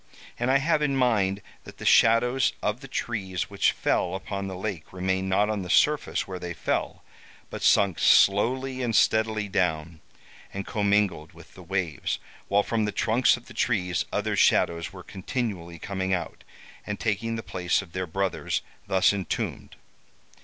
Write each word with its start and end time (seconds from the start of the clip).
And 0.39 0.49
I 0.49 0.57
have 0.57 0.81
in 0.81 0.95
mind 0.97 1.43
that 1.63 1.77
the 1.77 1.85
shadows 1.85 2.53
of 2.63 2.79
the 2.81 2.87
trees 2.87 3.51
which 3.51 3.71
fell 3.71 4.15
upon 4.15 4.47
the 4.47 4.55
lake 4.55 4.91
remained 4.91 5.29
not 5.29 5.47
on 5.47 5.61
the 5.61 5.69
surface 5.69 6.27
where 6.27 6.39
they 6.39 6.55
fell, 6.55 7.03
but 7.51 7.61
sunk 7.61 7.99
slowly 7.99 8.81
and 8.81 8.95
steadily 8.95 9.47
down, 9.47 9.99
and 10.51 10.65
commingled 10.65 11.33
with 11.33 11.53
the 11.53 11.61
waves, 11.61 12.17
while 12.47 12.63
from 12.63 12.85
the 12.85 12.91
trunks 12.91 13.37
of 13.37 13.45
the 13.45 13.53
trees 13.53 14.03
other 14.11 14.35
shadows 14.35 14.91
were 14.91 15.03
continually 15.03 15.77
coming 15.77 16.15
out, 16.15 16.43
and 16.83 16.99
taking 16.99 17.35
the 17.35 17.43
place 17.43 17.83
of 17.83 17.91
their 17.91 18.07
brothers 18.07 18.63
thus 18.87 19.13
entombed. 19.13 19.75